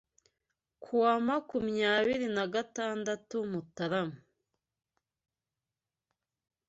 kuwa 0.83 1.13
makumyabiri 1.27 2.27
nagatantatu 2.35 3.37
Mutarama 3.51 4.19